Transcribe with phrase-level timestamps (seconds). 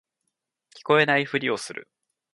[0.75, 1.87] 聞こえないふりをする